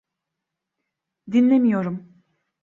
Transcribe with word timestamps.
Dinlemiyorum. 1.31 2.19